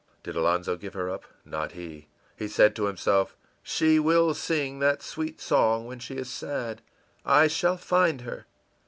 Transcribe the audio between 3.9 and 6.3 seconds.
will sing that sweet song when she is